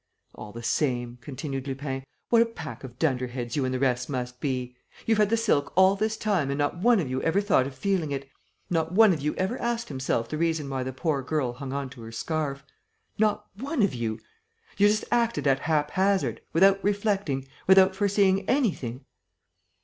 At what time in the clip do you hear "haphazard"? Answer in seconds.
15.59-16.41